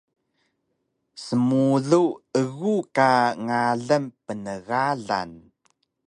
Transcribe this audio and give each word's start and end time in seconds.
Smulu 1.25 2.01
egu 2.39 2.75
ka 2.95 3.11
ngalan 3.45 4.03
pnegalang 4.25 5.35